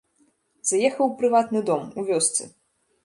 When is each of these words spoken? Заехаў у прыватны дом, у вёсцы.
Заехаў 0.69 1.05
у 1.11 1.17
прыватны 1.19 1.63
дом, 1.67 1.87
у 1.99 2.07
вёсцы. 2.09 2.51